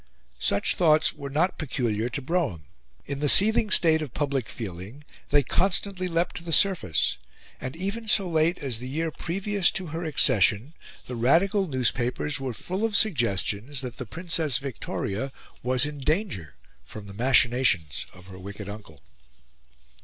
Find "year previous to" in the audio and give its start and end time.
8.89-9.85